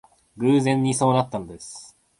[0.39, 1.95] 偶然にそうなったのです